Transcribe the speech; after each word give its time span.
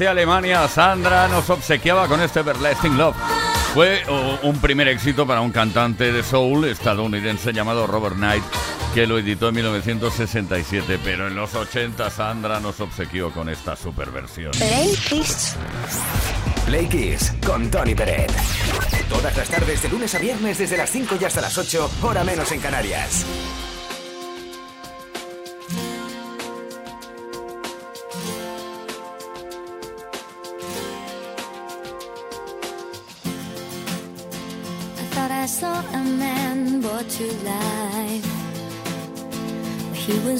Desde 0.00 0.12
Alemania, 0.12 0.66
Sandra 0.66 1.28
nos 1.28 1.50
obsequiaba 1.50 2.08
con 2.08 2.22
este 2.22 2.40
Everlasting 2.40 2.96
Love. 2.96 3.14
Fue 3.74 4.02
un 4.42 4.58
primer 4.58 4.88
éxito 4.88 5.26
para 5.26 5.42
un 5.42 5.52
cantante 5.52 6.10
de 6.10 6.22
soul 6.22 6.64
estadounidense 6.64 7.52
llamado 7.52 7.86
Robert 7.86 8.16
Knight, 8.16 8.42
que 8.94 9.06
lo 9.06 9.18
editó 9.18 9.50
en 9.50 9.56
1967, 9.56 10.98
pero 11.04 11.26
en 11.28 11.34
los 11.36 11.54
80 11.54 12.08
Sandra 12.08 12.60
nos 12.60 12.80
obsequió 12.80 13.30
con 13.30 13.50
esta 13.50 13.76
superversión. 13.76 14.52
Play 14.52 14.96
Kiss. 15.06 15.56
Play 16.64 16.86
Kiss 16.86 17.34
con 17.44 17.70
Tony 17.70 17.94
Peret. 17.94 18.32
Todas 19.06 19.36
las 19.36 19.50
tardes 19.50 19.82
de 19.82 19.90
lunes 19.90 20.14
a 20.14 20.18
viernes 20.18 20.56
desde 20.56 20.78
las 20.78 20.88
5 20.88 21.16
y 21.20 21.24
hasta 21.26 21.42
las 21.42 21.58
8, 21.58 21.90
hora 22.00 22.24
menos 22.24 22.50
en 22.52 22.60
Canarias. 22.60 23.26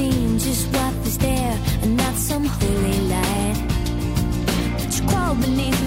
seen 0.00 0.38
just 0.38 0.66
what 0.74 0.94
is 1.06 1.18
there 1.18 1.56
and 1.82 1.96
not 1.96 2.14
some 2.14 2.44
holy 2.44 2.98
light. 3.14 3.58
But 4.78 4.90
you 4.96 5.02
crawl 5.08 5.34
beneath 5.34 5.79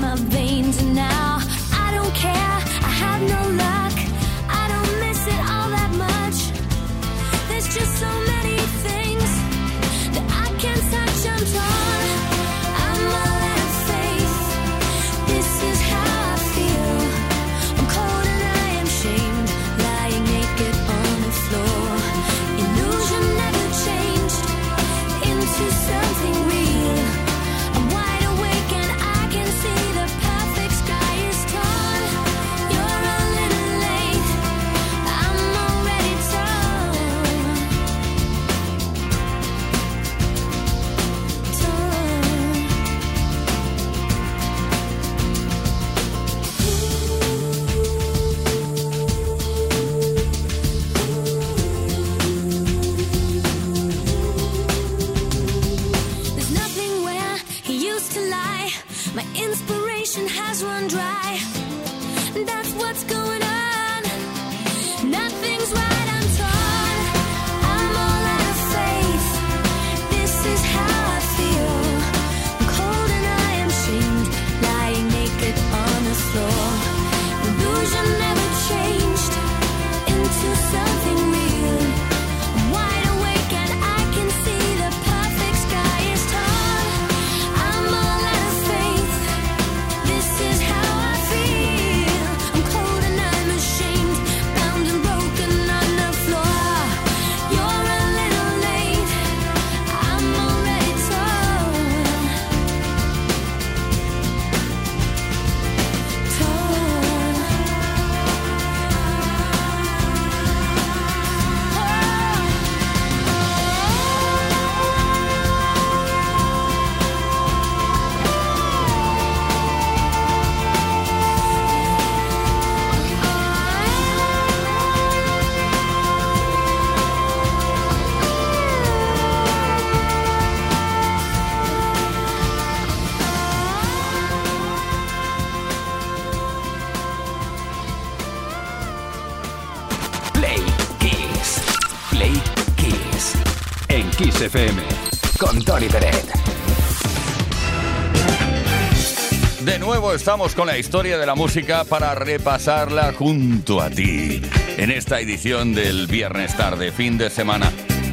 Estamos 150.14 150.54
con 150.54 150.68
la 150.68 150.78
historia 150.78 151.18
de 151.18 151.26
la 151.26 151.34
música 151.34 151.84
para 151.86 152.14
repasarla 152.14 153.14
junto 153.14 153.82
a 153.82 153.90
ti 153.90 154.42
en 154.78 154.92
esta 154.92 155.20
edición 155.20 155.74
del 155.74 156.06
viernes 156.06 156.56
tarde, 156.56 156.92
fin 156.92 157.18
de 157.18 157.32
semana. 157.32 157.72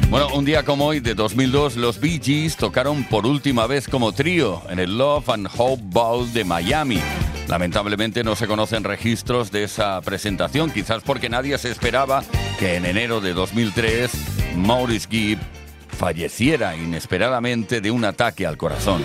Bueno, 0.09 0.29
un 0.33 0.43
día 0.43 0.63
como 0.63 0.87
hoy 0.87 0.99
de 0.99 1.13
2002, 1.13 1.75
los 1.77 1.99
Bee 1.99 2.19
Gees 2.21 2.57
tocaron 2.57 3.03
por 3.03 3.27
última 3.27 3.67
vez 3.67 3.87
como 3.87 4.13
trío 4.13 4.63
en 4.69 4.79
el 4.79 4.97
Love 4.97 5.29
and 5.29 5.47
Hope 5.55 5.83
Bowl 5.85 6.33
de 6.33 6.43
Miami. 6.43 6.99
Lamentablemente 7.47 8.23
no 8.23 8.35
se 8.35 8.47
conocen 8.47 8.83
registros 8.83 9.51
de 9.51 9.63
esa 9.63 10.01
presentación, 10.01 10.71
quizás 10.71 11.03
porque 11.03 11.29
nadie 11.29 11.57
se 11.59 11.69
esperaba 11.69 12.23
que 12.57 12.77
en 12.77 12.85
enero 12.85 13.21
de 13.21 13.33
2003 13.33 14.11
Maurice 14.55 15.07
Gibb 15.07 15.39
falleciera 15.97 16.75
inesperadamente 16.75 17.79
de 17.79 17.91
un 17.91 18.05
ataque 18.05 18.47
al 18.47 18.57
corazón. 18.57 19.03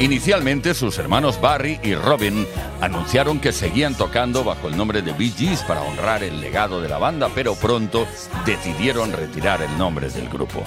Inicialmente 0.00 0.74
sus 0.74 0.96
hermanos 0.98 1.40
Barry 1.40 1.80
y 1.82 1.96
Robin 1.96 2.46
anunciaron 2.80 3.40
que 3.40 3.52
seguían 3.52 3.96
tocando 3.96 4.44
bajo 4.44 4.68
el 4.68 4.76
nombre 4.76 5.02
de 5.02 5.12
Bee 5.12 5.32
Gees 5.36 5.62
para 5.62 5.82
honrar 5.82 6.22
el 6.22 6.40
legado 6.40 6.80
de 6.80 6.88
la 6.88 6.98
banda, 6.98 7.28
pero 7.34 7.56
pronto 7.56 8.06
decidieron 8.46 9.12
retirar 9.12 9.60
el 9.60 9.76
nombre 9.76 10.08
del 10.08 10.28
grupo. 10.28 10.62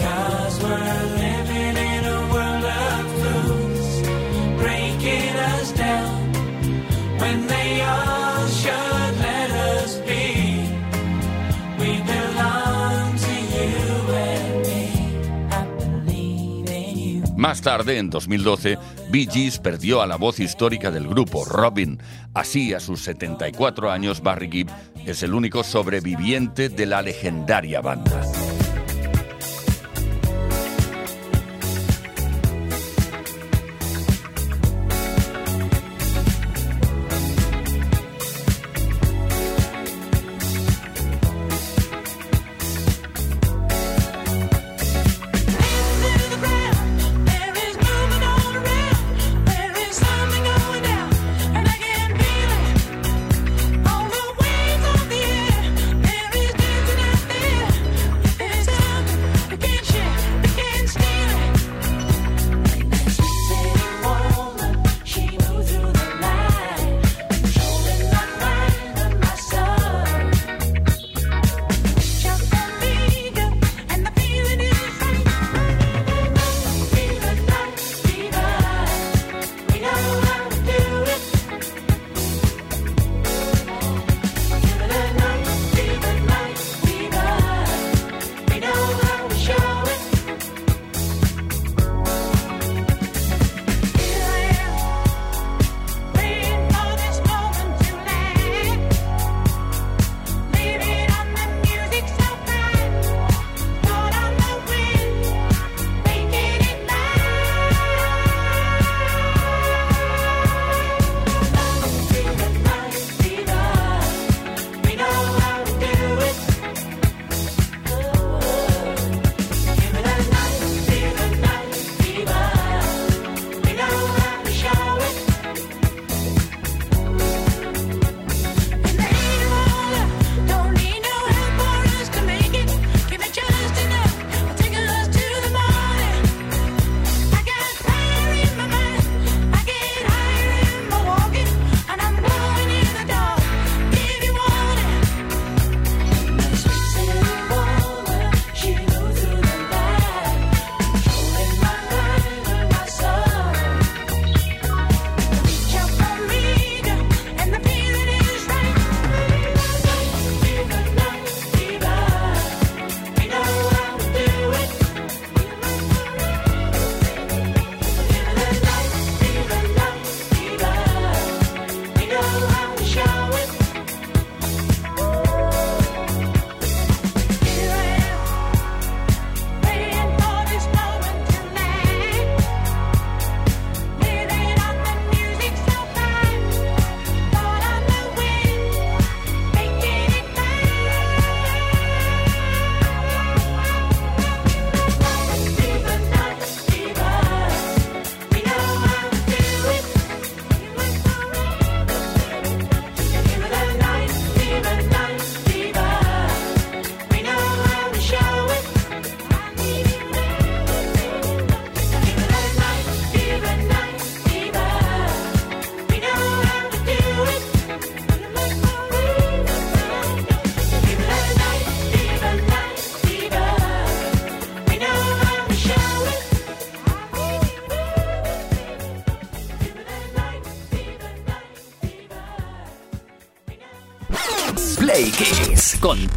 Más 17.42 17.60
tarde, 17.62 17.98
en 17.98 18.12
2012, 18.12 18.78
Bee 19.12 19.28
Gees 19.30 19.60
perdió 19.60 20.02
a 20.02 20.08
la 20.08 20.16
voz 20.16 20.40
histórica 20.40 20.90
del 20.90 21.06
grupo, 21.06 21.44
Robin. 21.44 22.00
Así, 22.34 22.74
a 22.74 22.80
sus 22.80 23.02
74 23.02 23.92
años, 23.92 24.22
Barry 24.22 24.50
Gibb 24.50 24.70
es 25.06 25.22
el 25.22 25.34
único 25.34 25.64
sobreviviente 25.64 26.70
de 26.70 26.86
la 26.86 27.02
legendaria 27.02 27.82
banda. 27.82 28.41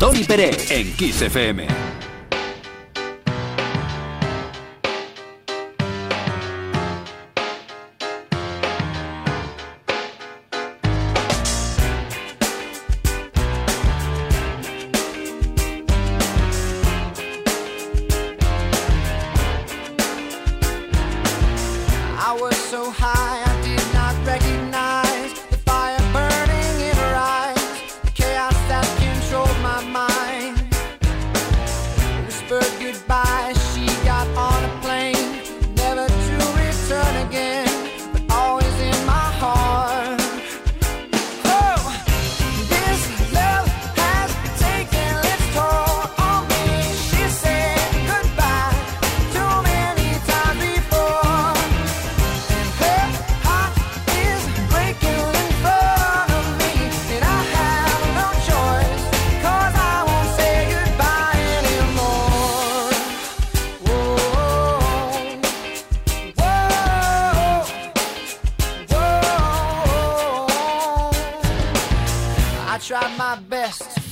Tony 0.04 0.22
Pérez 0.24 0.70
en 0.70 0.96
Kiss. 0.98 1.93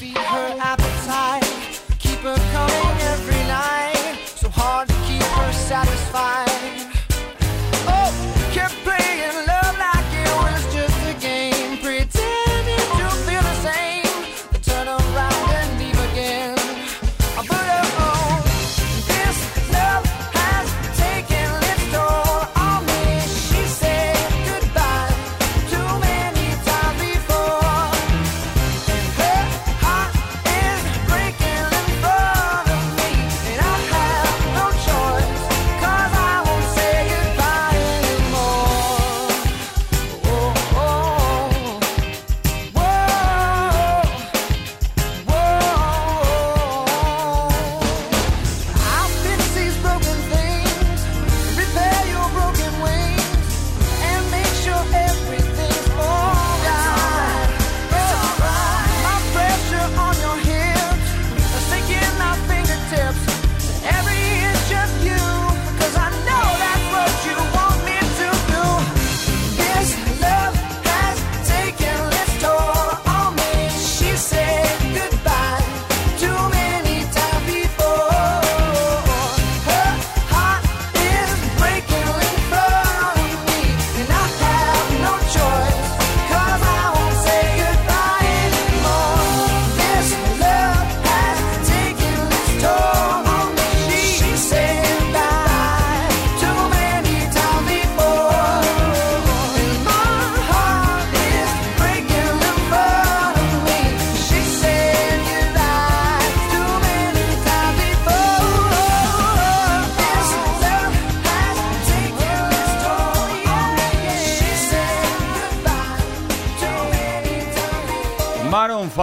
Feed 0.02 0.18
her 0.18 0.56
appetite, 0.58 1.80
keep 2.00 2.18
her 2.26 2.36
coming 2.52 3.00
every 3.12 3.42
night. 3.46 4.18
So 4.24 4.48
hard 4.48 4.88
to 4.88 4.94
keep 5.06 5.22
her 5.22 5.52
satisfied. 5.52 6.81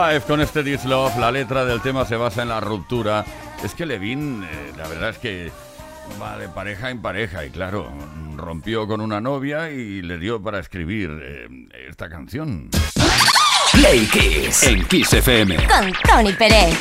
Maroon 0.10 0.22
5 0.22 0.28
con 0.28 0.42
este 0.42 0.64
This 0.64 0.86
Love, 0.86 1.18
la 1.20 1.32
letra 1.32 1.66
del 1.66 1.82
tema 1.82 2.04
se 2.04 2.16
basa 2.16 2.42
en 2.42 2.50
la 2.50 2.60
ruptura. 2.60 3.24
Es 3.64 3.76
que 3.76 3.86
Levin, 3.86 4.44
eh, 4.44 4.74
la 4.76 4.88
verdad 4.88 5.10
es 5.10 5.18
que 5.20 5.52
va 6.20 6.38
de 6.38 6.50
pareja 6.50 6.90
en 6.90 7.00
pareja 7.00 7.46
y 7.46 7.52
claro, 7.52 7.92
rompió 8.36 8.88
con 8.88 9.02
una 9.02 9.22
novia 9.22 9.70
y 9.70 10.02
le 10.02 10.18
dio 10.18 10.42
para 10.42 10.60
escribir 10.60 11.12
eh, 11.22 11.48
esta 11.90 12.10
canción. 12.10 12.70
Play 13.74 14.08
Kiss 14.08 14.64
en 14.64 14.84
Kiss 14.88 15.14
FM. 15.14 15.58
Con 15.68 15.94
Tony 16.08 16.34
Pérez. 16.34 16.76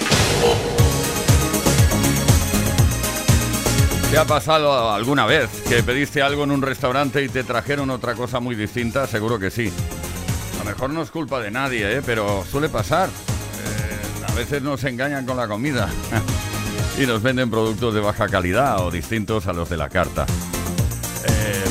¿Te 4.11 4.17
ha 4.17 4.25
pasado 4.25 4.91
alguna 4.91 5.27
vez 5.27 5.51
que 5.69 5.83
pediste 5.83 6.23
algo 6.23 6.45
en 6.45 6.51
un 6.51 6.63
restaurante 6.63 7.23
y 7.23 7.29
te 7.29 7.45
trajeron 7.45 7.91
otra 7.91 8.15
cosa 8.15 8.41
muy 8.41 8.55
distinta? 8.55 9.07
Seguro 9.07 9.39
que 9.39 9.51
sí. 9.51 9.71
Mejor 10.69 10.91
no 10.91 11.01
es 11.01 11.11
culpa 11.11 11.41
de 11.41 11.51
nadie, 11.51 11.97
¿eh? 11.97 12.03
pero 12.05 12.45
suele 12.45 12.69
pasar. 12.69 13.09
Eh, 13.09 14.27
a 14.29 14.35
veces 14.35 14.63
nos 14.63 14.85
engañan 14.85 15.25
con 15.25 15.39
la 15.39 15.49
comida 15.49 15.89
y 17.03 17.07
nos 17.07 17.23
venden 17.23 17.51
productos 17.51 17.95
de 17.95 18.01
baja 18.01 18.29
calidad 18.29 18.85
o 18.85 18.91
distintos 18.91 19.47
a 19.47 19.55
los 19.55 19.71
de 19.71 19.79
la 19.79 19.89
carta. 19.89 20.27
Eh, 21.27 21.65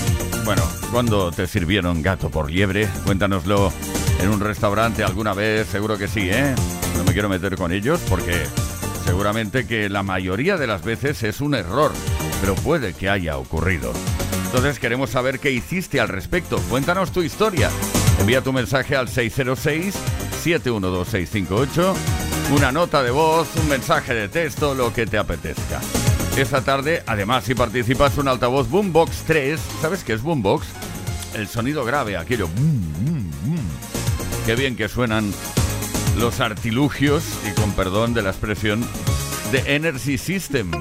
bueno, 0.43 0.63
¿cuándo 0.91 1.31
te 1.31 1.45
sirvieron 1.45 2.01
gato 2.01 2.31
por 2.31 2.49
liebre? 2.49 2.89
Cuéntanoslo 3.05 3.71
en 4.19 4.29
un 4.29 4.39
restaurante 4.39 5.03
alguna 5.03 5.35
vez, 5.35 5.67
seguro 5.67 5.95
que 5.99 6.07
sí, 6.07 6.29
¿eh? 6.31 6.55
No 6.97 7.03
me 7.03 7.13
quiero 7.13 7.29
meter 7.29 7.55
con 7.55 7.71
ellos 7.71 8.01
porque 8.09 8.47
seguramente 9.05 9.67
que 9.67 9.89
la 9.89 10.01
mayoría 10.01 10.57
de 10.57 10.65
las 10.65 10.83
veces 10.83 11.21
es 11.21 11.39
un 11.39 11.53
error, 11.53 11.91
pero 12.41 12.55
puede 12.55 12.95
que 12.95 13.09
haya 13.09 13.37
ocurrido. 13.37 13.93
Entonces 14.45 14.79
queremos 14.79 15.11
saber 15.11 15.39
qué 15.39 15.51
hiciste 15.51 15.99
al 15.99 16.07
respecto. 16.07 16.57
Cuéntanos 16.67 17.11
tu 17.11 17.21
historia. 17.21 17.69
Envía 18.19 18.41
tu 18.41 18.51
mensaje 18.51 18.95
al 18.95 19.07
606-712-658, 19.07 21.93
una 22.55 22.71
nota 22.71 23.03
de 23.03 23.11
voz, 23.11 23.47
un 23.55 23.69
mensaje 23.69 24.13
de 24.13 24.27
texto, 24.27 24.75
lo 24.75 24.93
que 24.93 25.05
te 25.05 25.17
apetezca. 25.17 25.79
Esta 26.35 26.61
tarde, 26.61 27.03
además, 27.07 27.45
si 27.45 27.55
participas 27.55 28.17
un 28.17 28.27
altavoz 28.27 28.69
Boombox 28.69 29.23
3, 29.27 29.59
¿sabes 29.81 30.03
qué 30.03 30.13
es 30.13 30.21
Boombox? 30.21 30.67
El 31.35 31.47
sonido 31.47 31.85
grave, 31.85 32.17
aquello... 32.17 32.49
Qué 34.45 34.55
bien 34.55 34.75
que 34.75 34.87
suenan 34.87 35.33
los 36.17 36.39
artilugios, 36.39 37.23
y 37.49 37.59
con 37.59 37.71
perdón 37.73 38.13
de 38.13 38.21
la 38.21 38.29
expresión, 38.29 38.85
de 39.51 39.75
Energy 39.75 40.17
System. 40.17 40.71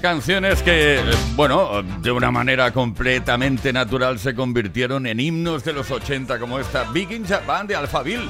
Canciones 0.00 0.62
que, 0.62 0.96
eh, 0.96 1.00
bueno, 1.36 1.82
de 1.82 2.10
una 2.10 2.30
manera 2.30 2.72
completamente 2.72 3.72
natural 3.72 4.18
se 4.18 4.34
convirtieron 4.34 5.06
en 5.06 5.20
himnos 5.20 5.64
de 5.64 5.72
los 5.72 5.90
80, 5.90 6.38
como 6.38 6.58
esta 6.58 6.84
Big 6.90 7.12
in 7.12 7.24
Japan 7.24 7.66
de 7.66 7.76
Alphaville. 7.76 8.28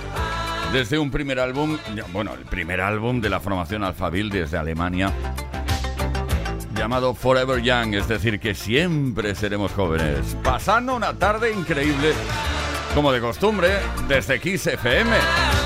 Desde 0.73 0.99
un 0.99 1.11
primer 1.11 1.41
álbum, 1.41 1.79
bueno, 2.13 2.35
el 2.35 2.45
primer 2.45 2.81
álbum 2.81 3.21
de 3.21 3.31
la 3.31 3.41
formación 3.41 3.85
Alphaville 3.85 4.31
desde 4.31 4.59
Alemania, 4.59 5.13
llamado 6.75 7.15
Forever 7.15 7.63
Young, 7.63 7.95
es 7.95 8.09
decir, 8.09 8.41
que 8.41 8.55
siempre 8.55 9.35
seremos 9.35 9.73
jóvenes. 9.73 10.37
Pasando 10.43 10.95
una 10.95 11.15
tarde 11.15 11.53
increíble, 11.53 12.13
como 12.95 13.13
de 13.13 13.21
costumbre, 13.21 13.79
desde 14.09 14.41
Kiss 14.41 14.67
FM. 14.67 15.60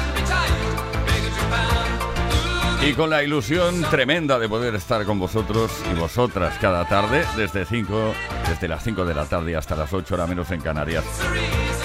Y 2.86 2.92
con 2.92 3.08
la 3.08 3.22
ilusión 3.22 3.80
tremenda 3.90 4.38
de 4.38 4.46
poder 4.46 4.74
estar 4.74 5.06
con 5.06 5.18
vosotros 5.18 5.72
y 5.90 5.98
vosotras 5.98 6.58
cada 6.60 6.86
tarde, 6.86 7.24
desde, 7.34 7.64
cinco, 7.64 8.12
desde 8.46 8.68
las 8.68 8.84
5 8.84 9.06
de 9.06 9.14
la 9.14 9.24
tarde 9.24 9.56
hasta 9.56 9.74
las 9.74 9.90
8 9.90 10.14
horas 10.14 10.28
menos 10.28 10.50
en 10.50 10.60
Canarias. 10.60 11.02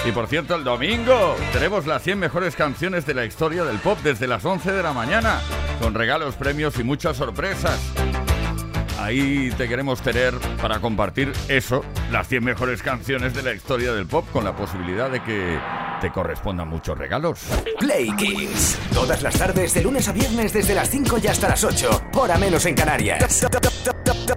Y 0.06 0.12
por 0.12 0.26
cierto, 0.26 0.56
el 0.56 0.62
domingo 0.62 1.36
tenemos 1.54 1.86
las 1.86 2.02
100 2.02 2.18
mejores 2.18 2.54
canciones 2.54 3.06
de 3.06 3.14
la 3.14 3.24
historia 3.24 3.64
del 3.64 3.78
pop 3.78 3.98
desde 4.04 4.26
las 4.26 4.44
11 4.44 4.72
de 4.72 4.82
la 4.82 4.92
mañana, 4.92 5.40
con 5.80 5.94
regalos, 5.94 6.34
premios 6.34 6.78
y 6.78 6.84
muchas 6.84 7.16
sorpresas. 7.16 7.80
Ahí 9.00 9.50
te 9.56 9.66
queremos 9.66 10.02
tener 10.02 10.34
para 10.60 10.78
compartir 10.78 11.32
eso, 11.48 11.82
las 12.12 12.28
100 12.28 12.44
mejores 12.44 12.82
canciones 12.82 13.32
de 13.34 13.42
la 13.42 13.54
historia 13.54 13.94
del 13.94 14.06
pop, 14.06 14.26
con 14.30 14.44
la 14.44 14.54
posibilidad 14.54 15.10
de 15.10 15.22
que 15.22 15.58
te 16.02 16.12
correspondan 16.12 16.68
muchos 16.68 16.98
regalos. 16.98 17.40
Play 17.78 18.14
Kiss. 18.16 18.78
Todas 18.92 19.22
las 19.22 19.38
tardes, 19.38 19.72
de 19.72 19.82
lunes 19.82 20.06
a 20.06 20.12
viernes, 20.12 20.52
desde 20.52 20.74
las 20.74 20.90
5 20.90 21.18
y 21.22 21.26
hasta 21.28 21.48
las 21.48 21.64
8. 21.64 22.10
Hora 22.12 22.36
menos 22.36 22.66
en 22.66 22.74
Canarias. 22.74 23.46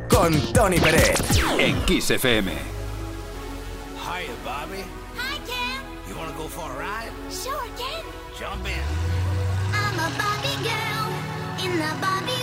Con 0.10 0.54
Tony 0.54 0.80
Pérez. 0.80 1.20
En 1.60 1.82
Kiss 1.82 2.12
FM. 2.12 2.54
Hiya, 2.54 4.32
Bobby. 4.46 4.78
Hi, 5.18 5.40
Ken. 5.46 6.10
You 6.10 6.16
wanna 6.18 6.32
go 6.38 6.48
for 6.48 6.72
a 6.72 6.78
ride? 6.78 7.12
Sure, 7.30 7.54
Ken. 7.78 8.06
Jump 8.40 8.66
in. 8.66 8.72
I'm 9.74 10.00
a 10.00 10.10
Barbie 10.18 10.58
girl 10.64 11.10
in 11.66 11.78
the 11.78 11.94
Barbie 12.00 12.43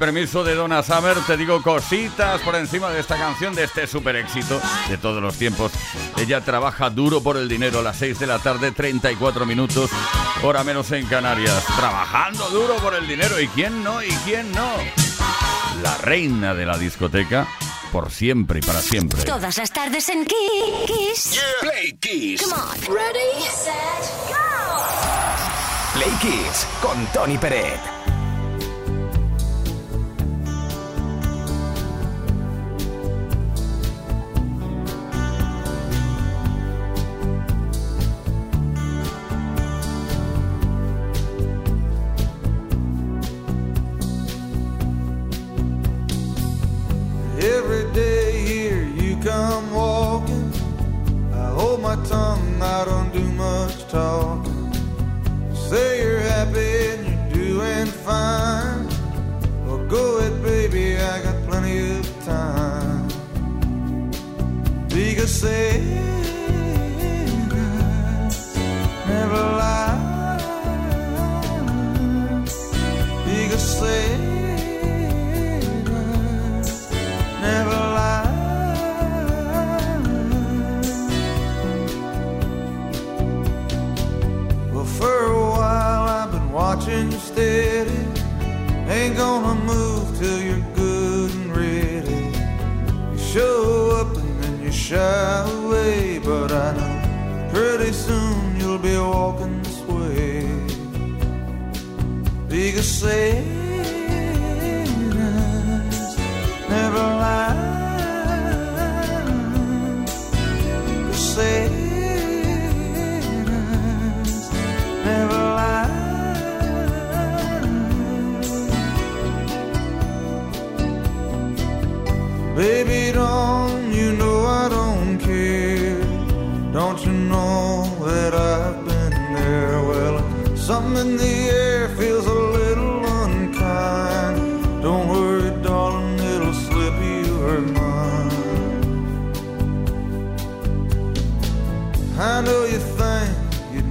Permiso 0.00 0.42
de 0.42 0.54
Donna 0.54 0.82
Summer, 0.82 1.14
te 1.26 1.36
digo 1.36 1.62
cositas 1.62 2.40
por 2.40 2.54
encima 2.56 2.88
de 2.88 3.00
esta 3.00 3.18
canción, 3.18 3.54
de 3.54 3.64
este 3.64 3.86
super 3.86 4.16
éxito 4.16 4.58
de 4.88 4.96
todos 4.96 5.22
los 5.22 5.36
tiempos. 5.36 5.72
Ella 6.16 6.40
trabaja 6.40 6.88
duro 6.88 7.22
por 7.22 7.36
el 7.36 7.48
dinero 7.48 7.80
a 7.80 7.82
las 7.82 7.98
6 7.98 8.18
de 8.18 8.26
la 8.26 8.38
tarde, 8.38 8.72
34 8.72 9.44
minutos, 9.44 9.90
hora 10.42 10.64
menos 10.64 10.90
en 10.92 11.06
Canarias. 11.06 11.62
Trabajando 11.76 12.48
duro 12.48 12.76
por 12.76 12.94
el 12.94 13.06
dinero. 13.06 13.38
¿Y 13.38 13.48
quién 13.48 13.84
no? 13.84 14.02
¿Y 14.02 14.08
quién 14.24 14.50
no? 14.52 14.70
La 15.82 15.98
reina 15.98 16.54
de 16.54 16.64
la 16.64 16.78
discoteca, 16.78 17.46
por 17.92 18.10
siempre 18.10 18.60
y 18.60 18.62
para 18.62 18.80
siempre. 18.80 19.22
Todas 19.24 19.58
las 19.58 19.70
tardes 19.70 20.08
en 20.08 20.24
Kiss. 20.24 21.38
Play 21.60 21.92
Kiss. 22.00 22.40
Come 22.40 22.54
on. 22.54 22.94
Ready, 22.94 23.42
set, 23.52 23.74
go. 24.28 25.92
Play 25.92 26.10
Kiss 26.22 26.66
con 26.80 27.06
Tony 27.12 27.36
Peret. 27.36 27.99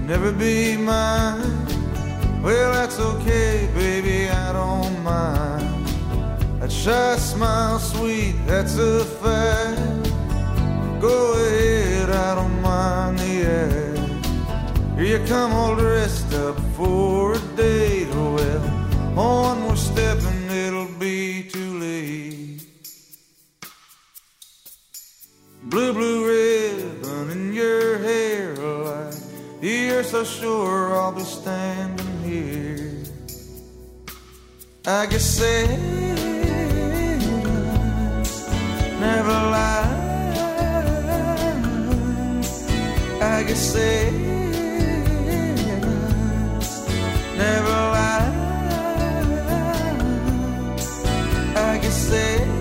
Never 0.10 0.32
be 0.32 0.76
mine. 0.76 1.40
Well, 2.42 2.72
that's 2.74 3.00
okay, 3.00 3.70
baby, 3.76 4.28
I 4.28 4.54
don't 4.54 5.04
mind. 5.04 5.88
That 6.60 6.72
shy 6.72 7.16
smile, 7.18 7.78
sweet, 7.78 8.34
that's 8.48 8.76
a 8.80 9.06
fact. 9.06 10.10
Go 11.00 11.34
ahead, 11.34 12.10
I 12.10 12.34
don't 12.34 12.60
mind 12.60 13.20
the 13.20 13.36
act. 13.46 14.26
Here 14.96 15.20
you 15.20 15.28
come 15.28 15.54
all 15.54 15.76
dressed 15.76 16.34
up 16.34 16.60
for 16.76 17.34
a 17.34 17.40
date. 17.56 18.10
Well, 18.10 18.62
one 19.14 19.62
more 19.62 19.76
step 19.76 20.18
so 30.26 30.42
sure 30.42 30.96
I'll 30.96 31.14
be 31.14 31.24
standing 31.24 32.24
here. 32.24 32.92
I 34.86 35.06
guess 35.06 35.24
sailors 35.24 35.70
never 39.00 39.32
lie. 39.56 39.96
I 43.22 43.44
guess 43.48 43.72
sailors 43.72 44.20
never 47.38 47.76
lie. 47.96 48.32
I 51.56 51.78
guess 51.82 51.98
sailors 52.10 52.59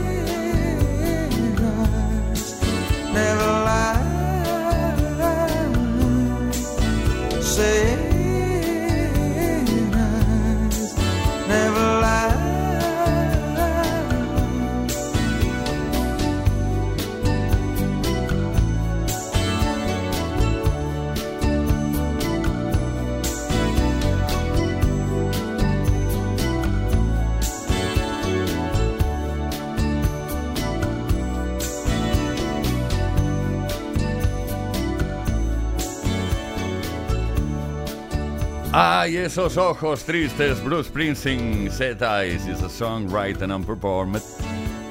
Ay, 38.81 39.17
esos 39.17 39.57
ojos 39.57 40.05
tristes, 40.05 40.63
Bruce 40.63 40.89
Springsteen, 40.91 41.69
Set 41.69 42.01
Eyes 42.01 42.47
is 42.47 42.63
a 42.63 42.69
song 42.69 43.09
written 43.11 43.51
and 43.51 43.67
performed. 43.67 44.23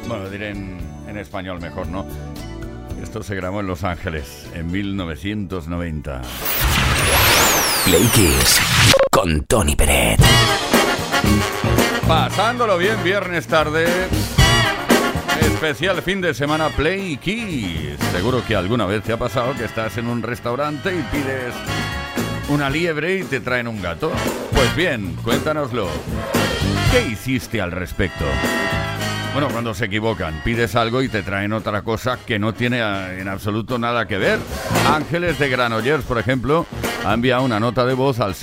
Bueno, 0.09 0.29
diré 0.29 0.49
en, 0.49 0.77
en 1.07 1.17
español 1.17 1.61
mejor, 1.61 1.87
¿no? 1.87 2.05
Esto 3.01 3.23
se 3.23 3.33
grabó 3.33 3.61
en 3.61 3.67
Los 3.67 3.85
Ángeles 3.85 4.45
en 4.53 4.69
1990. 4.69 6.21
Play 7.85 8.03
Kiss 8.13 8.59
con 9.09 9.45
Tony 9.45 9.77
Peret. 9.77 10.19
Pasándolo 12.05 12.77
bien 12.77 13.01
viernes 13.05 13.47
tarde. 13.47 13.87
Especial 15.39 16.01
fin 16.01 16.19
de 16.19 16.33
semana 16.33 16.67
Play 16.75 17.15
Kiss. 17.15 17.97
Seguro 18.11 18.43
que 18.45 18.53
alguna 18.53 18.85
vez 18.85 19.01
te 19.03 19.13
ha 19.13 19.17
pasado 19.17 19.53
que 19.53 19.63
estás 19.63 19.97
en 19.97 20.07
un 20.07 20.23
restaurante 20.23 20.93
y 20.93 21.01
pides 21.03 21.53
una 22.49 22.69
liebre 22.69 23.19
y 23.19 23.23
te 23.23 23.39
traen 23.39 23.67
un 23.67 23.81
gato. 23.81 24.11
Pues 24.53 24.75
bien, 24.75 25.15
cuéntanoslo. 25.23 25.87
¿Qué 26.91 27.07
hiciste 27.07 27.61
al 27.61 27.71
respecto? 27.71 28.25
Bueno, 29.33 29.49
cuando 29.51 29.73
se 29.73 29.85
equivocan, 29.85 30.41
pides 30.43 30.75
algo 30.75 31.01
y 31.03 31.09
te 31.09 31.21
traen 31.21 31.53
otra 31.53 31.83
cosa 31.83 32.17
que 32.25 32.39
no 32.39 32.53
tiene 32.53 32.79
eh, 32.79 33.21
en 33.21 33.27
absoluto 33.27 33.77
nada 33.77 34.07
que 34.07 34.17
ver. 34.17 34.39
Ángeles 34.91 35.37
de 35.37 35.49
Granollers, 35.49 36.03
por 36.05 36.17
ejemplo, 36.17 36.65
ha 37.05 37.13
enviado 37.13 37.43
una 37.43 37.59
nota 37.59 37.85
de 37.85 37.93
voz 37.93 38.19
al 38.19 38.33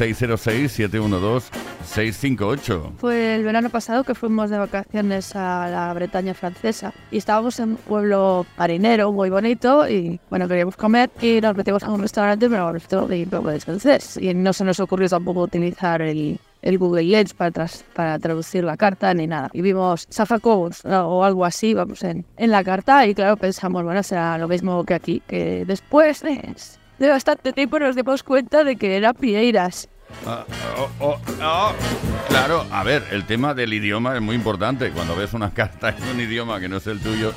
606-712-658. 1.85 2.93
Fue 2.99 3.35
el 3.37 3.45
verano 3.45 3.71
pasado 3.71 4.05
que 4.05 4.15
fuimos 4.15 4.51
de 4.51 4.59
vacaciones 4.59 5.35
a 5.37 5.69
la 5.69 5.93
Bretaña 5.95 6.35
francesa 6.35 6.93
y 7.11 7.19
estábamos 7.19 7.59
en 7.61 7.71
un 7.71 7.77
pueblo 7.77 8.47
marinero 8.59 9.13
muy 9.13 9.31
bonito 9.31 9.89
y 9.89 10.21
bueno, 10.31 10.49
queríamos 10.49 10.77
comer 10.77 11.11
y 11.21 11.41
nos 11.41 11.57
metimos 11.57 11.83
a 11.83 11.91
un 11.91 12.01
restaurante, 12.01 12.49
pero 12.49 12.69
el 12.69 12.75
restaurante 12.75 13.61
francés 13.61 14.17
y 14.21 14.33
no 14.35 14.53
se 14.53 14.65
nos 14.65 14.81
ocurrió 14.81 15.09
tampoco 15.09 15.43
utilizar 15.43 16.03
el, 16.03 16.39
el 16.63 16.79
Google 16.79 17.05
Lens 17.05 17.35
para, 17.35 17.51
tras- 17.51 17.85
para 17.95 18.19
traducir 18.19 18.65
la 18.65 18.77
carta 18.77 19.13
ni 19.15 19.27
nada. 19.27 19.51
Y 19.53 19.63
vimos 19.63 20.07
zafacos 20.11 20.85
o 20.85 21.25
algo 21.25 21.45
así, 21.45 21.75
vamos, 21.75 22.03
en, 22.03 22.25
en 22.37 22.51
la 22.51 22.65
carta 22.65 23.07
y 23.07 23.15
claro, 23.15 23.37
pensamos, 23.37 23.83
bueno, 23.85 24.03
será 24.03 24.39
lo 24.39 24.49
mismo 24.49 24.85
que 24.85 24.95
aquí, 24.95 25.23
que 25.27 25.65
después 25.67 26.23
de, 26.23 26.55
de 26.99 27.09
bastante 27.09 27.53
tiempo 27.53 27.79
nos 27.79 27.97
dimos 27.97 28.23
cuenta 28.23 28.65
de 28.65 28.77
que 28.77 28.97
era 28.97 29.13
Pieiras. 29.13 29.89
Ah, 30.27 30.45
oh, 30.79 30.91
oh, 31.01 31.19
oh. 31.43 31.73
Claro, 32.29 32.67
a 32.71 32.83
ver, 32.83 33.05
el 33.11 33.25
tema 33.25 33.55
del 33.55 33.73
idioma 33.73 34.15
es 34.15 34.23
muy 34.23 34.35
importante. 34.35 34.91
Cuando 34.91 35.15
ves 35.17 35.35
una 35.35 35.51
carta 35.55 35.91
en 35.91 36.03
un 36.09 36.21
idioma 36.21 36.61
que 36.61 36.69
no 36.69 36.79
es 36.79 36.87
el 36.87 37.01
tuyo 37.01 37.33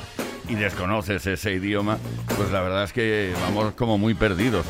y 0.48 0.54
desconoces 0.54 1.26
ese 1.26 1.52
idioma, 1.52 1.98
pues 2.36 2.50
la 2.50 2.62
verdad 2.62 2.84
es 2.84 2.92
que 2.92 3.32
vamos 3.42 3.74
como 3.74 3.98
muy 3.98 4.14
perdidos. 4.14 4.66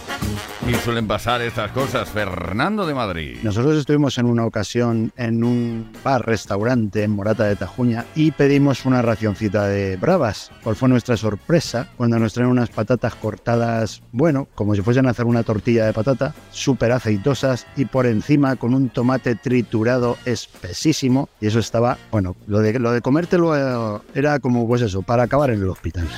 Y 0.69 0.75
suelen 0.75 1.07
pasar 1.07 1.41
estas 1.41 1.71
cosas. 1.73 2.11
Fernando 2.11 2.87
de 2.87 2.95
Madrid. 2.95 3.39
Nosotros 3.43 3.79
estuvimos 3.79 4.19
en 4.19 4.27
una 4.27 4.45
ocasión 4.45 5.13
en 5.17 5.43
un 5.43 5.91
bar, 6.05 6.27
restaurante 6.27 7.05
en 7.05 7.13
Morata 7.13 7.45
de 7.45 7.57
Tajuña 7.57 8.05
y 8.15 8.33
pedimos 8.33 8.85
una 8.85 9.01
racioncita 9.01 9.67
de 9.67 9.97
bravas. 9.97 10.51
¿Cuál 10.63 10.77
fue 10.77 10.89
nuestra 10.89 11.17
sorpresa 11.17 11.89
cuando 11.97 12.19
nos 12.19 12.35
traen 12.35 12.51
unas 12.51 12.69
patatas 12.69 13.15
cortadas, 13.15 14.03
bueno, 14.13 14.49
como 14.55 14.75
si 14.75 14.83
fuesen 14.83 15.07
a 15.07 15.11
hacer 15.11 15.25
una 15.25 15.43
tortilla 15.43 15.87
de 15.87 15.93
patata, 15.93 16.35
súper 16.51 16.93
aceitosas 16.93 17.67
y 17.77 17.87
por 17.87 18.07
encima 18.07 18.57
con 18.57 18.75
un 18.75 18.91
tomate 18.91 19.35
triturado 19.37 20.19
espesísimo? 20.25 21.29
Y 21.41 21.47
eso 21.47 21.61
estaba, 21.61 21.97
bueno, 22.11 22.37
lo 22.47 22.61
de, 22.61 22.79
lo 22.79 22.93
de 22.93 23.01
comértelo 23.01 23.57
eh, 23.57 24.01
era 24.15 24.39
como, 24.39 24.67
pues 24.67 24.83
eso, 24.83 25.03
para 25.03 25.23
acabar 25.23 25.51
en 25.51 25.63
el 25.63 25.68
hospital. 25.69 26.09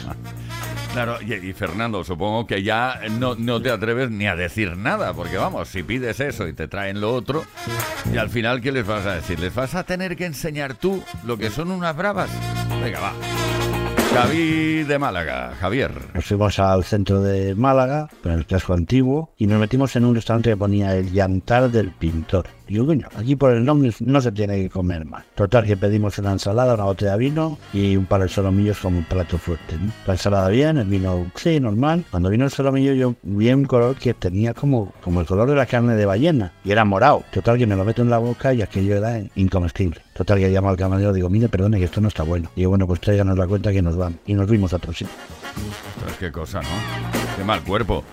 Claro, 0.92 1.18
y, 1.22 1.34
y 1.34 1.52
Fernando, 1.52 2.02
supongo 2.02 2.46
que 2.46 2.62
ya 2.62 3.00
no, 3.18 3.36
no 3.36 3.62
te 3.62 3.70
atreves 3.70 4.10
ni 4.10 4.26
a 4.26 4.34
decir 4.34 4.76
nada, 4.76 5.14
porque 5.14 5.36
vamos, 5.36 5.68
si 5.68 5.82
pides 5.82 6.18
eso 6.20 6.48
y 6.48 6.52
te 6.52 6.66
traen 6.66 7.00
lo 7.00 7.14
otro, 7.14 7.44
y 8.12 8.16
al 8.16 8.28
final, 8.28 8.60
¿qué 8.60 8.72
les 8.72 8.86
vas 8.86 9.06
a 9.06 9.14
decir? 9.14 9.38
¿Les 9.38 9.54
vas 9.54 9.74
a 9.74 9.84
tener 9.84 10.16
que 10.16 10.26
enseñar 10.26 10.74
tú 10.74 11.02
lo 11.24 11.36
que 11.36 11.50
son 11.50 11.70
unas 11.70 11.96
bravas? 11.96 12.30
Venga, 12.82 13.00
va. 13.00 13.12
Javi 14.12 14.82
de 14.82 14.98
Málaga, 14.98 15.54
Javier. 15.60 15.92
Nos 16.14 16.24
fuimos 16.24 16.58
al 16.58 16.82
centro 16.82 17.22
de 17.22 17.54
Málaga, 17.54 18.08
en 18.24 18.32
el 18.32 18.44
casco 18.44 18.74
antiguo, 18.74 19.30
y 19.38 19.46
nos 19.46 19.60
metimos 19.60 19.94
en 19.94 20.04
un 20.04 20.16
restaurante 20.16 20.50
que 20.50 20.56
ponía 20.56 20.96
el 20.96 21.12
llantar 21.12 21.70
del 21.70 21.92
pintor. 21.92 22.46
Digo, 22.66 22.86
coño, 22.86 23.06
aquí 23.16 23.36
por 23.36 23.52
el 23.52 23.64
nombre 23.64 23.92
no 24.00 24.20
se 24.20 24.32
tiene 24.32 24.62
que 24.62 24.68
comer 24.70 25.04
más. 25.04 25.24
Total, 25.36 25.64
que 25.64 25.76
pedimos 25.76 26.18
una 26.18 26.32
ensalada, 26.32 26.74
una 26.74 26.84
botella 26.84 27.12
de 27.12 27.18
vino 27.18 27.58
y 27.72 27.96
un 27.96 28.06
par 28.06 28.22
de 28.22 28.28
solomillos 28.28 28.78
como 28.80 28.98
un 28.98 29.04
plato 29.04 29.38
fuerte. 29.38 29.76
La 30.06 30.14
ensalada 30.14 30.48
bien, 30.48 30.78
el 30.78 30.88
vino, 30.88 31.30
sí, 31.36 31.60
normal. 31.60 32.04
Cuando 32.10 32.30
vino 32.30 32.44
el 32.44 32.50
solomillo 32.50 32.92
yo 32.94 33.14
vi 33.22 33.52
un 33.52 33.64
color 33.64 33.94
que 33.94 34.14
tenía 34.14 34.54
como, 34.54 34.92
como 35.02 35.20
el 35.20 35.26
color 35.26 35.48
de 35.48 35.54
la 35.54 35.66
carne 35.66 35.94
de 35.94 36.06
ballena, 36.06 36.52
y 36.64 36.72
era 36.72 36.84
morado. 36.84 37.22
Total, 37.32 37.58
que 37.58 37.66
me 37.66 37.76
lo 37.76 37.84
meto 37.84 38.02
en 38.02 38.10
la 38.10 38.18
boca 38.18 38.52
y 38.52 38.62
aquello 38.62 38.96
era 38.96 39.20
incomestible. 39.36 40.00
Total, 40.20 40.38
que 40.38 40.50
llamo 40.50 40.68
al 40.68 40.76
camarero, 40.76 41.14
digo, 41.14 41.30
mire, 41.30 41.48
perdone, 41.48 41.78
que 41.78 41.86
esto 41.86 42.02
no 42.02 42.08
está 42.08 42.24
bueno. 42.24 42.50
Y 42.54 42.60
digo, 42.60 42.68
bueno, 42.68 42.86
pues 42.86 43.00
tráiganos 43.00 43.38
la 43.38 43.46
cuenta 43.46 43.72
que 43.72 43.80
nos 43.80 43.96
van. 43.96 44.18
Y 44.26 44.34
nos 44.34 44.50
vimos 44.50 44.70
a 44.74 44.76
otro 44.76 44.92
sitio. 44.92 45.14
Qué 46.18 46.30
cosa, 46.30 46.60
¿no? 46.60 46.68
Qué 47.38 47.42
mal 47.42 47.64
cuerpo. 47.64 48.04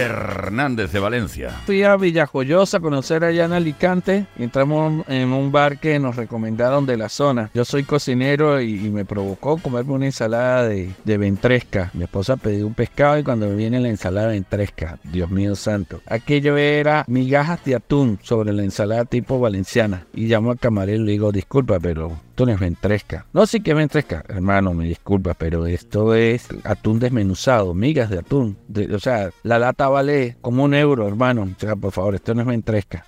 Hernández 0.00 0.92
de 0.92 0.98
Valencia. 0.98 1.50
Fui 1.66 1.82
a 1.82 1.96
Villajoyosa 1.96 2.78
a 2.78 2.80
conocer 2.80 3.22
allá 3.22 3.44
en 3.44 3.52
Alicante. 3.52 4.26
Entramos 4.38 5.04
en 5.08 5.32
un 5.32 5.52
bar 5.52 5.78
que 5.78 5.98
nos 5.98 6.16
recomendaron 6.16 6.86
de 6.86 6.96
la 6.96 7.10
zona. 7.10 7.50
Yo 7.52 7.66
soy 7.66 7.84
cocinero 7.84 8.60
y, 8.62 8.90
me 8.90 9.04
provocó 9.04 9.58
comerme 9.58 9.92
una 9.92 10.06
ensalada 10.06 10.66
de, 10.66 10.94
ventresca. 11.04 11.90
Mi 11.92 12.04
esposa 12.04 12.36
pidió 12.38 12.66
un 12.66 12.74
pescado 12.74 13.18
y 13.18 13.22
cuando 13.22 13.46
me 13.46 13.54
viene 13.54 13.78
la 13.78 13.88
ensalada 13.88 14.28
ventresca, 14.28 14.98
Dios 15.04 15.30
mío 15.30 15.54
santo. 15.54 16.00
Aquello 16.06 16.56
era 16.56 17.04
migajas 17.06 17.62
de 17.64 17.74
atún 17.74 18.18
sobre 18.22 18.52
la 18.52 18.62
ensalada 18.62 19.04
tipo 19.04 19.38
valenciana. 19.38 20.06
Y 20.14 20.26
llamo 20.26 20.52
al 20.52 20.58
camarero 20.58 21.02
y 21.02 21.06
le 21.06 21.12
digo, 21.12 21.30
disculpa, 21.30 21.78
pero 21.78 22.18
esto 22.40 22.46
no 22.46 22.52
es 22.52 22.60
ventresca. 22.60 23.26
No, 23.34 23.44
sí 23.44 23.60
que 23.60 23.72
es 23.72 23.76
ventresca. 23.76 24.24
Hermano, 24.26 24.72
me 24.72 24.86
disculpa, 24.86 25.34
pero 25.34 25.66
esto 25.66 26.14
es 26.14 26.48
atún 26.64 26.98
desmenuzado, 26.98 27.74
migas 27.74 28.08
de 28.08 28.20
atún. 28.20 28.56
O 28.94 28.98
sea, 28.98 29.28
la 29.42 29.58
lata 29.58 29.89
vale 29.90 30.36
como 30.40 30.64
un 30.64 30.74
euro, 30.74 31.06
hermano. 31.06 31.42
O 31.42 31.60
sea, 31.60 31.76
por 31.76 31.92
favor, 31.92 32.14
esto 32.14 32.34
no 32.34 32.42
es 32.42 32.46
ventresca. 32.46 33.04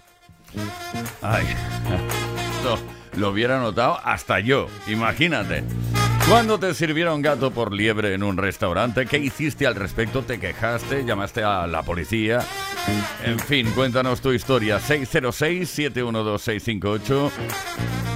Ay, 1.23 1.47
esto 2.57 2.79
lo 3.17 3.31
hubiera 3.31 3.61
notado 3.61 3.99
hasta 4.05 4.41
yo, 4.41 4.67
imagínate. 4.87 5.65
¿Cuándo 6.29 6.59
te 6.59 6.73
sirvieron 6.73 7.21
gato 7.21 7.51
por 7.51 7.73
liebre 7.73 8.15
en 8.15 8.23
un 8.23 8.37
restaurante? 8.37 9.07
¿Qué 9.07 9.19
hiciste 9.19 9.67
al 9.67 9.75
respecto? 9.75 10.23
¿Te 10.23 10.39
quejaste? 10.39 11.05
¿Llamaste 11.05 11.43
a 11.43 11.67
la 11.67 11.83
policía? 11.83 12.39
En 13.25 13.41
fin, 13.41 13.69
cuéntanos 13.75 14.21
tu 14.21 14.31
historia. 14.33 14.79
606-712-658. 14.79 17.31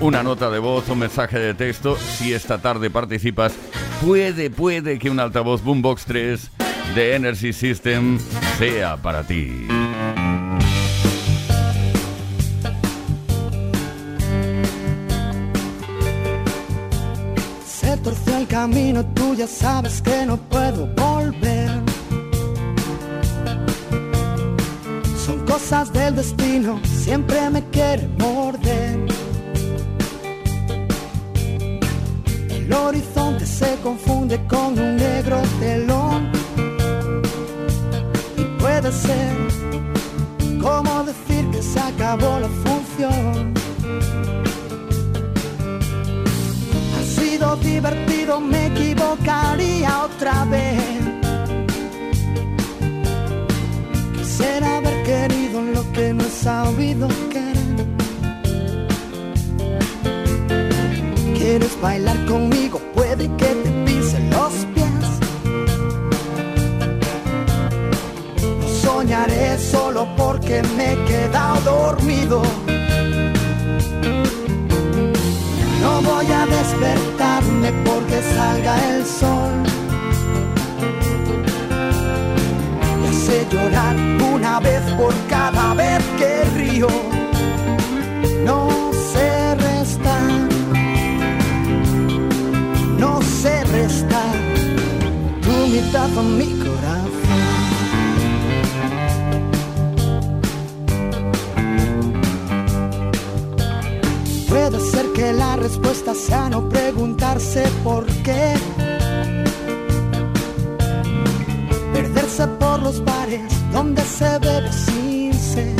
Una 0.00 0.22
nota 0.22 0.50
de 0.50 0.60
voz, 0.60 0.88
un 0.88 1.00
mensaje 1.00 1.38
de 1.38 1.52
texto. 1.54 1.96
Si 1.96 2.32
esta 2.32 2.58
tarde 2.58 2.90
participas, 2.90 3.54
puede, 4.04 4.50
puede 4.50 4.98
que 4.98 5.10
un 5.10 5.20
altavoz 5.20 5.62
Boombox 5.62 6.06
3 6.06 6.50
de 6.94 7.14
Energy 7.14 7.52
System 7.52 8.18
sea 8.58 8.96
para 8.96 9.22
ti. 9.22 9.66
Se 17.66 17.96
torció 17.98 18.36
el 18.38 18.46
camino, 18.46 19.04
tú 19.14 19.34
ya 19.34 19.46
sabes 19.46 20.00
que 20.00 20.26
no 20.26 20.36
puedo 20.36 20.86
volver. 20.94 21.70
Son 25.24 25.44
cosas 25.46 25.92
del 25.92 26.16
destino, 26.16 26.80
siempre 26.84 27.50
me 27.50 27.62
quiere 27.70 28.08
morder. 28.18 28.98
El 32.50 32.72
horizonte 32.72 33.46
se 33.46 33.76
confunde 33.82 34.40
con 34.48 34.78
un 34.78 34.96
negro 34.96 35.40
telón. 35.60 36.35
Puede 38.86 40.60
como 40.60 41.02
decir 41.02 41.50
que 41.50 41.60
se 41.60 41.80
acabó 41.80 42.38
la 42.38 42.48
función. 42.48 43.52
Ha 46.94 47.02
sido 47.20 47.56
divertido, 47.56 48.40
me 48.40 48.66
equivocaría 48.68 50.04
otra 50.04 50.44
vez. 50.44 50.80
Quisiera 54.18 54.76
haber 54.76 55.02
querido 55.02 55.62
lo 55.62 55.92
que 55.92 56.14
no 56.14 56.22
he 56.22 56.30
sabido 56.30 57.08
querer. 57.32 57.86
¿Quieres 61.36 61.80
bailar 61.80 62.24
conmigo? 62.26 62.80
Puede 62.94 63.26
que 63.36 63.46
te 63.46 63.65
soñaré 69.16 69.58
solo 69.58 70.06
porque 70.16 70.62
me 70.76 70.92
he 70.92 71.04
quedado 71.04 71.60
dormido. 71.60 72.42
No 75.82 76.02
voy 76.02 76.26
a 76.26 76.46
despertarme 76.46 77.72
porque 77.84 78.20
salga 78.34 78.74
el 78.90 79.04
sol. 79.04 79.52
Me 83.00 83.08
hace 83.08 83.46
llorar 83.50 83.96
una 84.34 84.60
vez 84.60 84.82
por 84.98 85.14
cada 85.28 85.74
vez 85.74 86.02
que 86.18 86.44
río. 86.56 86.88
No 88.44 88.68
sé 89.12 89.54
restar. 89.54 90.30
No 92.98 93.22
sé 93.22 93.64
restar. 93.64 94.36
Tu 95.42 95.66
mitad 95.68 96.08
mi 96.38 96.55
que 105.26 105.32
la 105.32 105.56
respuesta 105.56 106.14
sea 106.14 106.48
no 106.48 106.68
preguntarse 106.68 107.64
por 107.82 108.06
qué. 108.26 108.54
Perderse 111.92 112.46
por 112.60 112.80
los 112.80 113.04
bares 113.04 113.52
donde 113.72 114.02
se 114.02 114.38
bebe 114.38 114.72
sin 114.72 115.34
sed. 115.34 115.76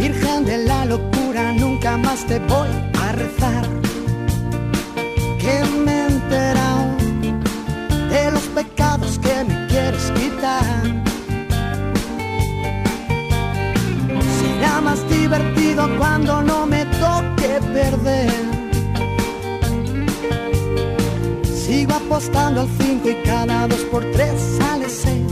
Virgen 0.00 0.44
de 0.46 0.58
la 0.70 0.84
locura, 0.84 1.52
nunca 1.52 1.96
más 1.96 2.26
te 2.26 2.40
voy 2.40 2.70
a 3.04 3.12
rezar. 3.12 3.64
Que 5.38 5.56
me 5.84 6.06
he 6.06 6.10
de 8.14 8.30
los 8.32 8.46
pecados 8.58 9.16
que 9.20 9.44
me 9.44 9.66
quieres 9.68 10.10
quitar. 10.16 11.09
será 14.60 14.80
más 14.80 15.08
divertido 15.08 15.88
cuando 15.98 16.42
no 16.42 16.66
me 16.66 16.84
toque 16.84 17.60
perder. 17.72 18.30
Sigo 21.44 21.94
apostando 21.94 22.62
al 22.62 22.68
5 22.78 23.08
y 23.08 23.14
cada 23.24 23.66
2 23.68 23.78
por 23.90 24.04
3 24.12 24.58
sale 24.58 24.88
6. 24.88 25.22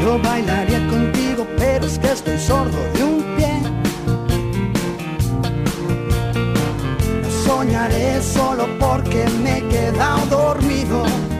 Yo 0.00 0.18
bailaría 0.18 0.86
contigo, 0.88 1.46
pero 1.56 1.86
es 1.86 1.98
que 1.98 2.12
estoy 2.12 2.38
sordo 2.38 2.78
de 2.94 3.04
un 3.04 3.22
pie. 3.36 3.62
Soñaré 7.46 8.20
solo 8.20 8.66
porque 8.78 9.24
me 9.42 9.58
he 9.58 9.68
quedado 9.68 10.26
dormido. 10.26 11.31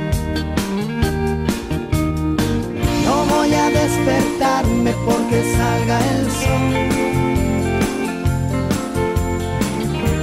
voy 3.52 3.60
a 3.60 3.70
despertarme 3.70 4.92
porque 5.04 5.42
salga 5.56 5.98
el 6.14 6.30
sol. 6.30 6.72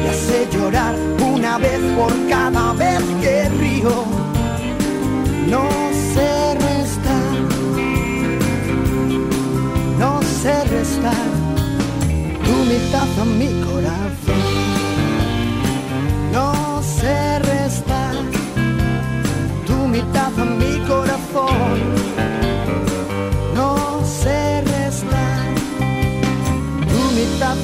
Y 0.04 0.08
hace 0.08 0.48
llorar 0.52 0.96
una 1.34 1.58
vez 1.58 1.80
por 1.98 2.12
cada 2.28 2.74
vez 2.74 3.02
que 3.22 3.50
río. 3.50 4.06
No 5.48 5.68
sé 6.14 6.56
restar, 6.56 7.32
no 10.00 10.22
sé 10.22 10.64
restar 10.66 11.28
tu 12.46 12.56
mitad 12.72 13.22
a 13.22 13.26
mi 13.26 13.50
corazón. 13.62 14.19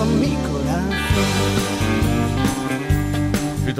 con 0.05 0.19
mi 0.19 0.35
corazón. 0.35 0.95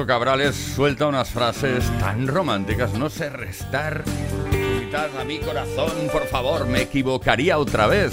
Cabrales 0.08 0.56
suelta 0.56 1.08
unas 1.08 1.30
frases 1.30 1.84
tan 2.00 2.28
románticas, 2.28 2.94
no 2.94 3.10
sé 3.10 3.30
restar, 3.30 4.04
quitar 4.52 5.10
a 5.20 5.24
mi 5.24 5.40
corazón, 5.40 5.92
por 6.12 6.28
favor, 6.28 6.68
me 6.68 6.82
equivocaría 6.82 7.58
otra 7.58 7.88
vez. 7.88 8.12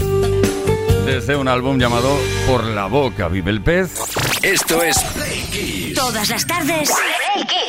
Desde 1.04 1.36
un 1.36 1.48
álbum 1.48 1.78
llamado 1.78 2.16
Por 2.46 2.64
la 2.64 2.86
boca 2.86 3.28
vive 3.28 3.50
el 3.50 3.60
pez. 3.60 4.00
Esto 4.42 4.82
es 4.82 4.96
Play 5.14 5.92
Todas 5.94 6.30
las 6.30 6.46
tardes 6.46 6.90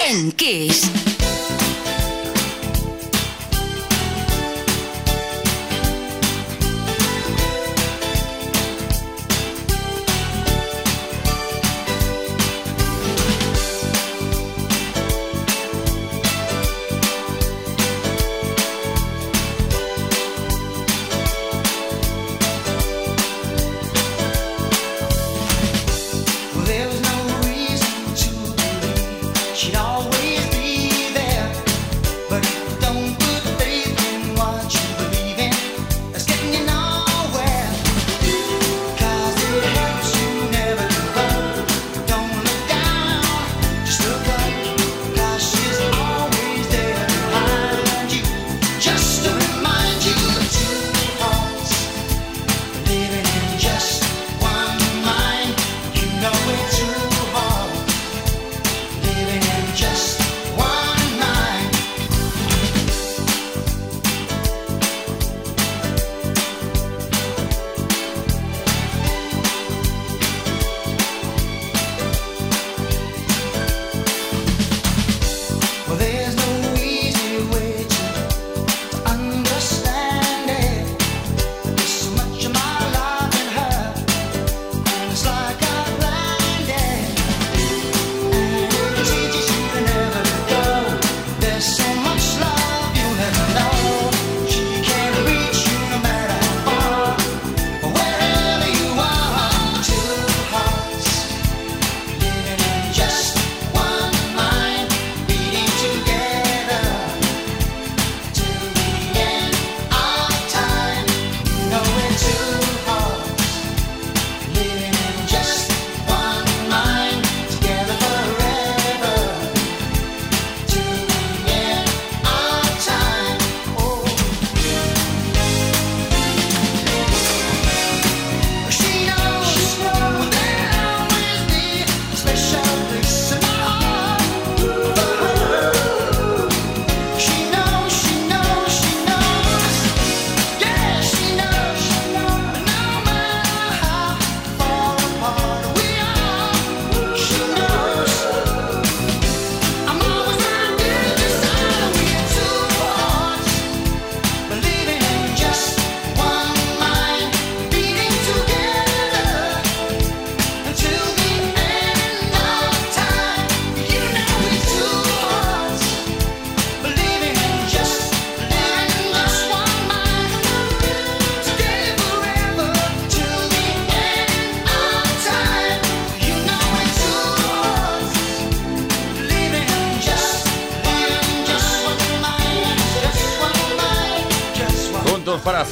en 0.07 0.31
Kiss. 0.31 1.12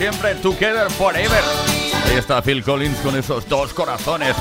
siempre, 0.02 0.34
Together 0.34 0.89
Forever. 0.89 1.43
Ahí 2.06 2.18
está 2.18 2.41
Phil 2.41 2.64
Collins 2.64 2.97
con 3.02 3.16
esos 3.16 3.47
dos 3.47 3.72
corazones. 3.72 4.36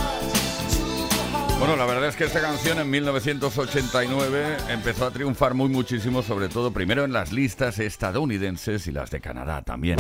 Bueno, 1.58 1.76
la 1.76 1.84
verdad 1.84 2.08
es 2.08 2.16
que 2.16 2.24
esta 2.24 2.40
canción 2.40 2.78
en 2.78 2.88
1989 2.88 4.56
empezó 4.70 5.04
a 5.04 5.10
triunfar 5.10 5.52
muy 5.52 5.68
muchísimo, 5.68 6.22
sobre 6.22 6.48
todo 6.48 6.70
primero 6.70 7.04
en 7.04 7.12
las 7.12 7.30
listas 7.30 7.78
estadounidenses 7.78 8.86
y 8.86 8.92
las 8.92 9.10
de 9.10 9.20
Canadá 9.20 9.60
también. 9.60 9.98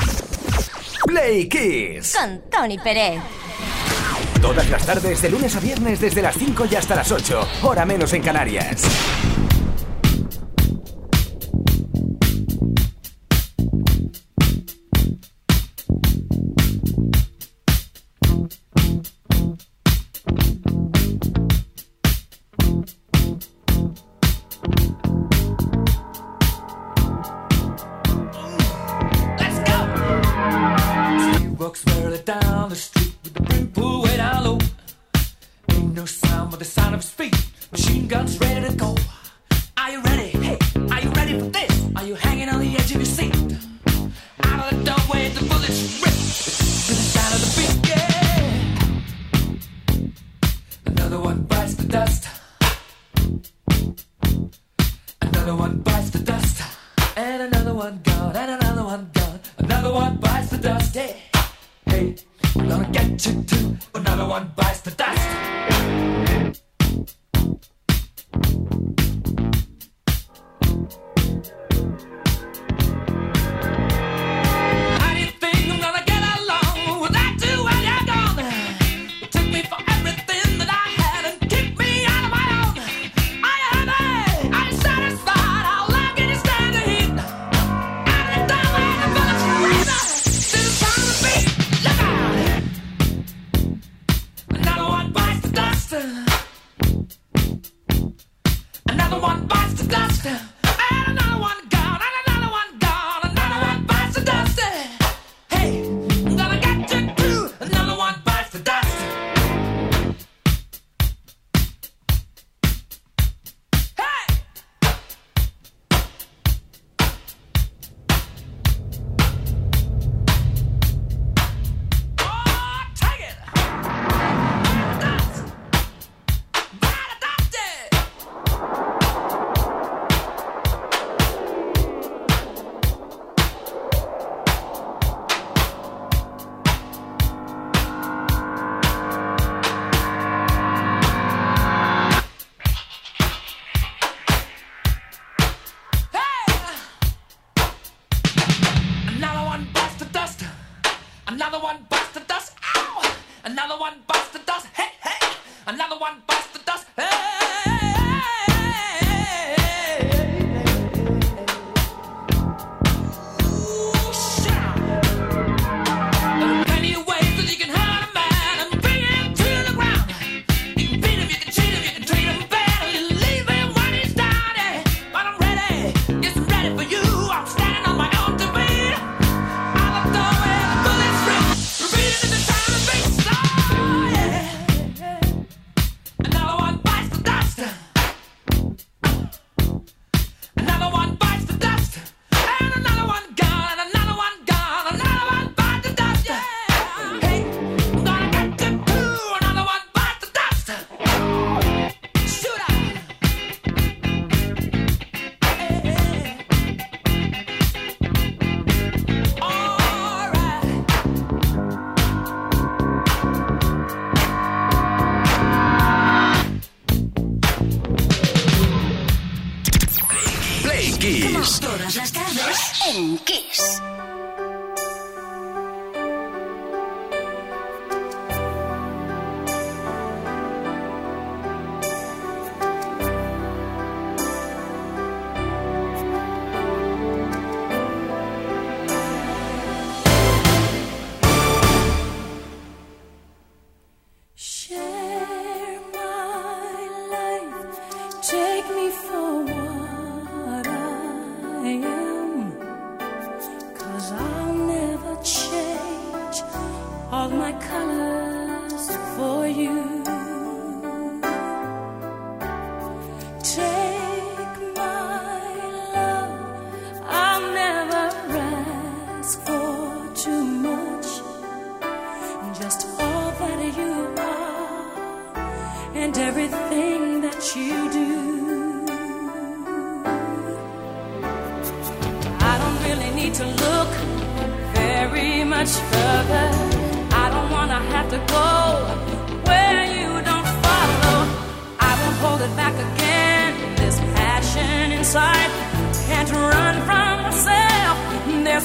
Play 1.04 1.46
Kiss 1.46 2.16
con 2.18 2.40
Tony 2.50 2.78
Pérez. 2.78 3.20
Todas 4.40 4.66
las 4.70 4.86
tardes, 4.86 5.20
de 5.20 5.28
lunes 5.28 5.54
a 5.56 5.60
viernes, 5.60 6.00
desde 6.00 6.22
las 6.22 6.36
5 6.36 6.68
y 6.70 6.76
hasta 6.76 6.96
las 6.96 7.12
8, 7.12 7.48
hora 7.64 7.84
menos 7.84 8.14
en 8.14 8.22
Canarias. 8.22 9.19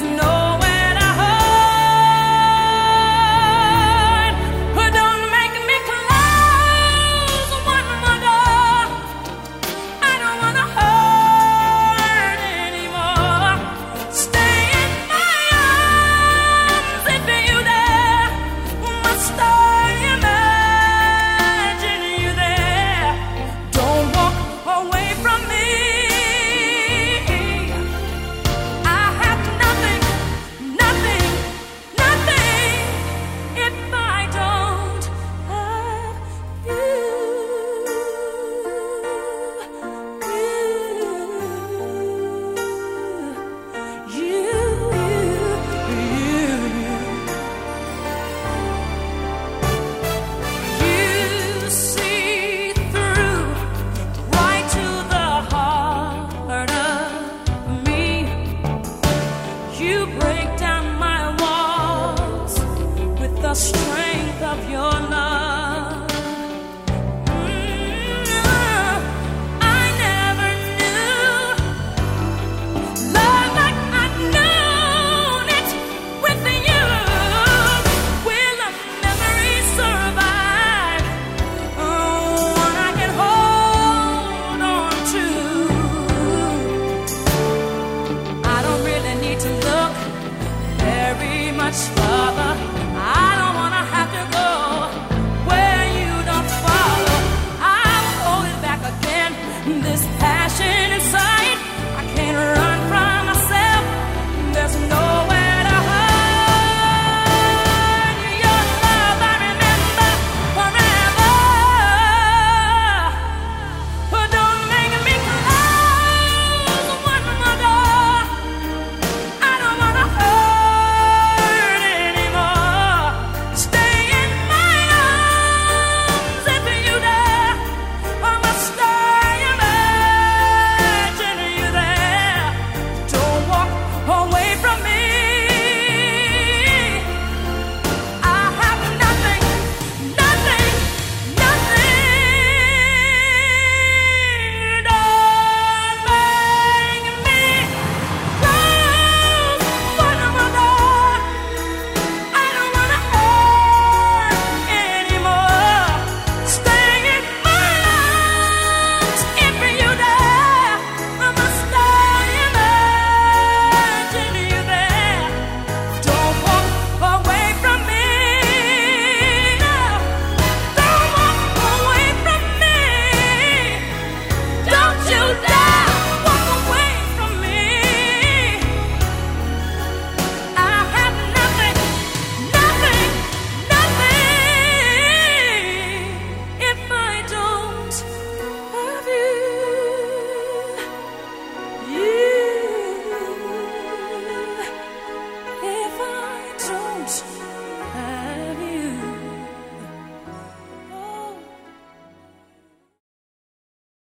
no 0.02 0.45